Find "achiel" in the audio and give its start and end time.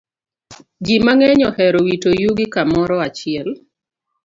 3.07-3.47